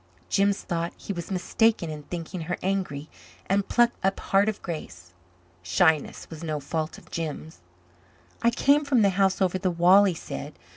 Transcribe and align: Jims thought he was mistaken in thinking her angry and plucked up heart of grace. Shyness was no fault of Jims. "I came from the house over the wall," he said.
Jims 0.29 0.61
thought 0.63 0.93
he 0.97 1.13
was 1.13 1.29
mistaken 1.29 1.91
in 1.91 2.01
thinking 2.01 2.41
her 2.41 2.57
angry 2.63 3.07
and 3.45 3.69
plucked 3.69 4.03
up 4.03 4.19
heart 4.19 4.49
of 4.49 4.59
grace. 4.63 5.13
Shyness 5.61 6.27
was 6.31 6.43
no 6.43 6.59
fault 6.59 6.97
of 6.97 7.11
Jims. 7.11 7.59
"I 8.41 8.49
came 8.49 8.83
from 8.83 9.03
the 9.03 9.11
house 9.11 9.43
over 9.43 9.59
the 9.59 9.69
wall," 9.69 10.05
he 10.05 10.15
said. 10.15 10.57